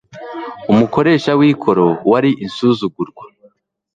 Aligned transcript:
Umukoresha 0.71 1.31
w'ikoro 1.39 1.85
wari 2.11 2.31
insuzugurwa, 2.45 3.23